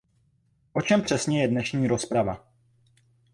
O 0.73 0.81
čem 0.81 1.01
přesně 1.01 1.41
je 1.41 1.47
dnešní 1.47 1.87
rozprava? 1.87 2.47